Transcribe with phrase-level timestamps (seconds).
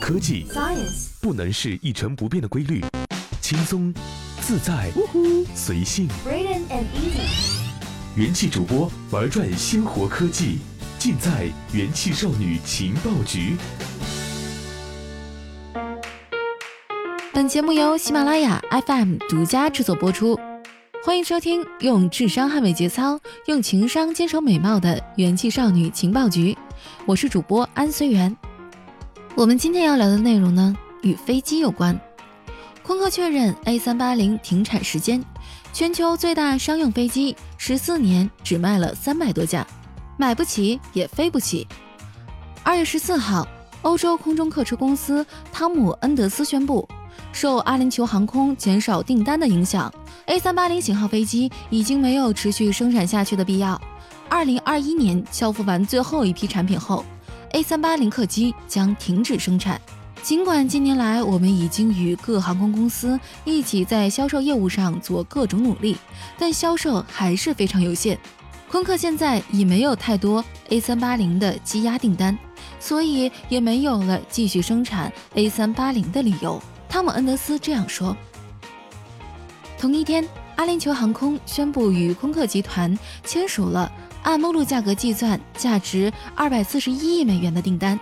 [0.00, 2.82] 科技 Science，不能是一成不变的规律，
[3.40, 3.92] 轻松、
[4.40, 4.90] 自在、
[5.54, 6.08] 随性。
[6.26, 7.60] Braden and Easy，
[8.16, 10.58] 元气主播玩转鲜活科技，
[10.98, 13.56] 尽在元气少女情报局。
[17.32, 20.38] 本节目由喜马拉雅 FM 独家制作播出，
[21.04, 26.56] 欢迎收听用智商捍卫节操，用情商坚守美貌的元气少女情报局。
[27.06, 28.34] 我是主播安随缘。
[29.34, 31.98] 我们今天要聊的内容呢，与飞机有关。
[32.82, 35.24] 空客确认 A380 停产时间，
[35.72, 39.66] 全球最大商用飞机十四年只卖了三百多架，
[40.18, 41.66] 买不起也飞不起。
[42.62, 43.48] 二月十四号，
[43.80, 46.86] 欧洲空中客车公司汤姆恩德斯宣布。
[47.32, 49.92] 受阿联酋航空减少订单的影响
[50.26, 53.80] ，A380 型号飞机已经没有持续生产下去的必要。
[54.28, 57.04] 2021年交付完最后一批产品后
[57.52, 59.80] ，A380 客机将停止生产。
[60.22, 65.96] 尽管近年来我们已经与各航空公司一起在销售业务上做各种努力，
[66.38, 68.18] 但销售还是非常有限。
[68.70, 72.38] 空客现在已没有太多 A380 的积压订单，
[72.78, 76.62] 所以也没有了继续生产 A380 的理由。
[76.88, 78.16] 汤姆·恩德斯这样说。
[79.76, 83.90] 同一天，阿联酋航空宣布与空客集团签署了
[84.22, 87.98] 按目录价格计算、价值二百四十一亿美元的订单，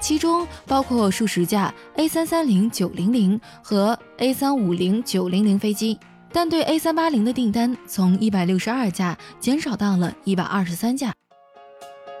[0.00, 5.98] 其中包括数十架 A330-900 和 A350-900 飞机，
[6.32, 11.12] 但对 A380 的订单从一百六十二架减少到了一百二十三架。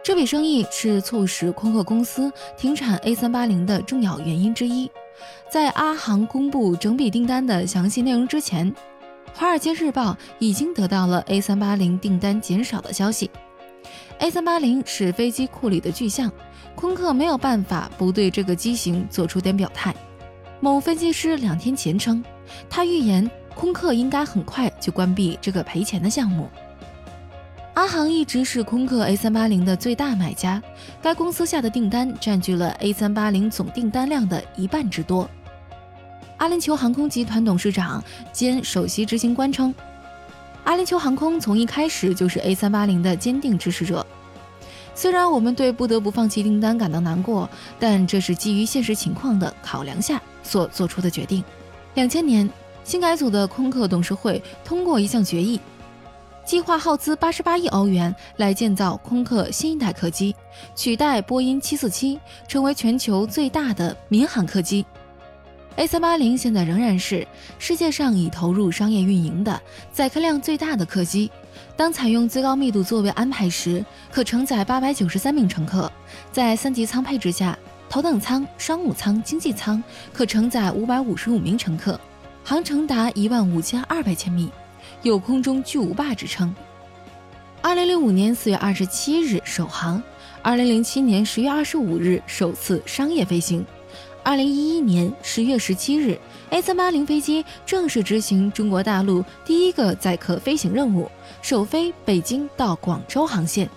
[0.02, 4.90] 这笔生意是促使空客公司停产 A380 的重要原因之一。
[5.50, 8.70] 在阿航公布整笔订单的详细内容之前，
[9.32, 13.30] 《华尔街日报》已经得到了 A380 订单减少的消息。
[14.20, 16.30] A380 是飞机库里的巨象，
[16.74, 19.94] 空客没有办法不对这个机型做出点表态。
[20.60, 22.24] 某分析师两天前称，
[22.70, 26.48] 他预言空客应该很快就关闭这个赔钱的项目。
[27.74, 30.62] 阿航一直是空客 A380 的最大买家，
[31.02, 35.28] 该公司下的订单占据了 A380 总订单量的一半之多。
[36.36, 39.74] 阿联酋航空集团董事长兼首席执行官称，
[40.64, 44.04] 阿联酋航空从一开始就是 A380 的坚定支持者。
[44.94, 47.48] 虽然我们对不得不放弃订单感到难过，
[47.78, 51.42] 但这是基于现实情况的考量下所做出的决定。
[51.94, 52.48] 两千年，
[52.82, 55.60] 新改组的空客董事会通过一项决议。
[56.46, 60.34] 计划耗资八十八亿欧元来建造空客新一代客机，
[60.76, 64.84] 取代波音七四七，成为全球最大的民航客机。
[65.76, 67.26] A380 现在仍然是
[67.58, 69.60] 世界上已投入商业运营的
[69.92, 71.30] 载客量最大的客机。
[71.76, 75.90] 当采用最高密度座位安排时，可承载八百九十三名乘客。
[76.30, 77.58] 在三级舱配置下，
[77.88, 79.82] 头等舱、商务舱、经济舱
[80.12, 81.98] 可承载五百五十五名乘客，
[82.44, 84.50] 航程达一万五千二百千米。
[85.02, 86.54] 有空中巨无霸之称。
[87.60, 90.00] 二零零五年四月二十七日首航，
[90.40, 93.64] 二零零七年十月二十五日首次商业飞行，
[94.24, 96.18] 二零一一年十月十七日
[96.48, 101.10] ，A 三八零飞机正式执行中国大陆第一个载客飞行任务，
[101.42, 103.68] 首飞北京到广州航线。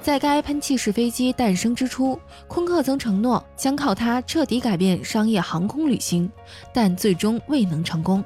[0.00, 6.30] 在该喷气式飞机诞生之初，空客曾承诺将靠它彻底改变商业航空旅行，
[6.72, 8.24] 但最终未能成功。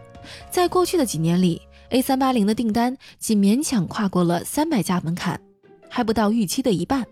[0.51, 5.41] 在过去的几年里，A380 的订单仅勉强跨过了三百架门槛，
[5.89, 7.07] 还不到预期的一半。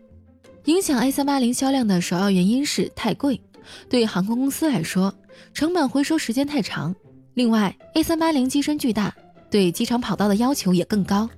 [0.66, 3.40] 影响 A380 销量的首要原因是太贵，
[3.88, 5.14] 对航空公司来说，
[5.52, 6.94] 成本回收时间太长。
[7.34, 9.14] 另外，A380 机身巨大，
[9.50, 11.28] 对机场跑道的要求也更高，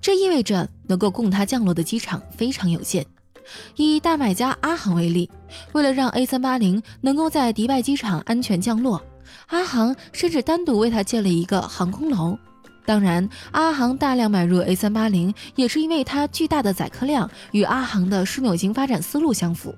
[0.00, 3.04] 这意味着能够供它降落的机场非常有限。
[3.76, 5.28] 以大买家阿航为例，
[5.72, 9.02] 为了让 A380 能够在迪拜机场安全降落，
[9.48, 12.38] 阿航甚至单独为它建了一个航空楼。
[12.86, 19.74] 当然，阿航大量买入 A380 也是因为它巨大的载客量与阿航的枢纽型发展思路相符。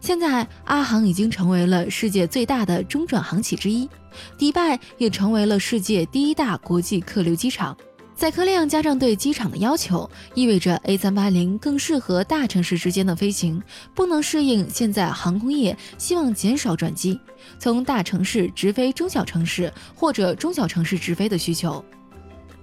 [0.00, 3.88] 现在，阿航已经成为了世界最大的中转航企之一，
[4.36, 7.76] 迪拜也成为了世界第一大国际客流机场。
[8.14, 13.62] 载客量加上对机场的要求，意味着 A380 更适合大城市之间的飞行，
[13.94, 17.20] 不能适应现在航空业希望减少转机，
[17.60, 21.84] 从大城市直飞中小城市或者中小城市直飞的需求。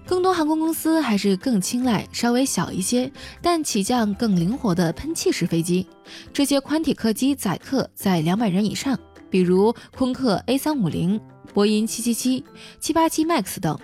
[0.05, 3.11] 更多航空公司还是更青睐稍微小一些，
[3.41, 5.85] 但起降更灵活的喷气式飞机。
[6.31, 8.97] 这些宽体客机载客在两百人以上，
[9.31, 11.19] 比如空客 A350、
[11.53, 12.43] 波音777、
[12.79, 13.77] 787 MAX 等，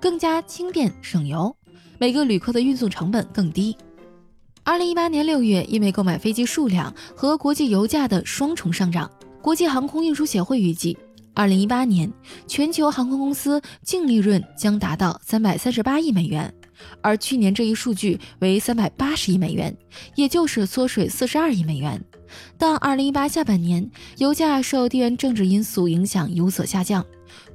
[0.00, 1.54] 更加轻便省油，
[1.98, 3.76] 每个旅客的运送成本更低。
[4.64, 9.08] 二零一八年六月，因为购买飞机数量和国际油价的双重上涨，
[9.40, 10.98] 国际航空运输协会预计，
[11.38, 12.12] 二零一八年
[12.48, 16.52] 全球航空公司净利润将达到三百三十八亿美元，
[17.00, 19.72] 而去年这一数据为三百八十亿美元，
[20.16, 22.04] 也就是缩水四十二亿美元。
[22.58, 27.06] 但二零一八下半年，油价受地缘政治因素影响有所下降，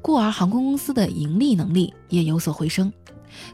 [0.02, 2.90] 故而航空公司的盈利能力也有所回升。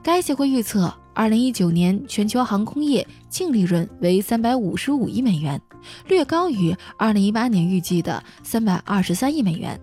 [0.04, 5.60] 该协会预测，二零一九年全球航空业净利润为三百五十五亿美元，
[6.08, 9.82] 略高于二零一八年预计的三百二十三亿美元。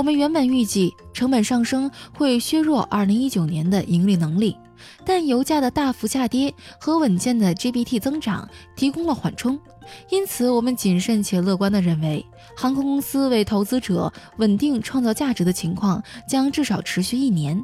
[0.00, 4.56] 我们原本预计成本上升会削弱二零一九年的盈利能力，
[5.04, 9.60] 但油价的大幅下跌和稳健的 GPT 增长提供了缓冲，
[10.08, 12.24] 因此我们谨慎且乐观地认为，
[12.56, 17.62] 航空公司为投资者稳定创造价值的情况将至少持续一年。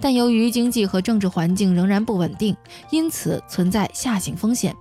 [0.00, 2.56] 但由于经济和政治环境仍然不稳定，
[2.90, 4.74] 因此存在下行风险。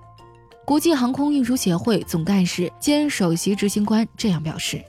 [0.63, 4.81] 国际航空运输协会总干事兼首席执行官这样表示。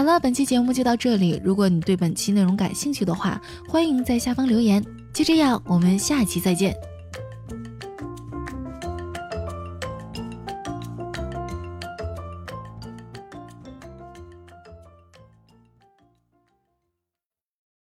[0.00, 1.38] 好了，本期节目就到这里。
[1.44, 3.38] 如果你对本期内容感兴趣的话，
[3.68, 4.82] 欢迎在下方留言。
[5.12, 6.74] 就这样，我们下期再见。